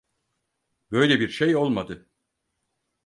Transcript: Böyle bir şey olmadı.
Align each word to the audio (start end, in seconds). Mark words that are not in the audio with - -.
Böyle 0.91 1.19
bir 1.19 1.29
şey 1.29 1.55
olmadı. 1.55 2.09